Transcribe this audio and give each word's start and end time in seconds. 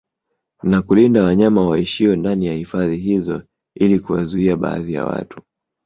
Na 0.63 0.81
kulinda 0.81 1.23
wanyama 1.23 1.67
waishio 1.67 2.15
ndani 2.15 2.45
ya 2.45 2.53
hifadhi 2.53 2.97
hizo 2.97 3.41
ili 3.75 3.99
kuwazuia 3.99 4.55
baadhi 4.57 4.93
ya 4.93 5.05
watu 5.05 5.41